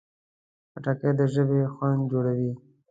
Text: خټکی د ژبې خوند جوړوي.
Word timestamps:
خټکی 0.71 1.11
د 1.19 1.21
ژبې 1.33 1.61
خوند 1.73 2.01
جوړوي. 2.11 2.51